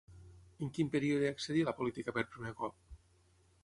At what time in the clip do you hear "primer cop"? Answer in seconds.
2.35-2.79